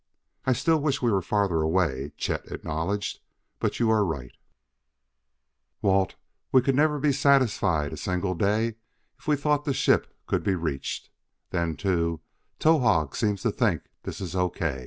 [0.47, 3.19] "I still wish we were farther away," Chet acknowledged,
[3.59, 4.35] "but you are right,
[5.83, 6.15] Walt;
[6.51, 8.77] we could never be satisfied a single day
[9.19, 11.11] if we thought the ship could be reached.
[11.51, 12.19] Then, too,
[12.57, 14.51] Towahg seems to think this is O.